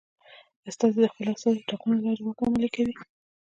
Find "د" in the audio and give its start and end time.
1.01-1.05, 1.61-1.67